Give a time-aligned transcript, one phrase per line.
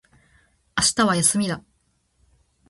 [0.75, 1.63] 明日は休みだ。